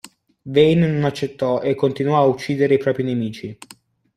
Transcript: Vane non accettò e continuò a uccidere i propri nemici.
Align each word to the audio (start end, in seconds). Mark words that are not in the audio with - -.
Vane 0.47 0.87
non 0.87 1.03
accettò 1.03 1.61
e 1.61 1.75
continuò 1.75 2.17
a 2.17 2.25
uccidere 2.25 2.73
i 2.73 2.77
propri 2.79 3.03
nemici. 3.03 3.55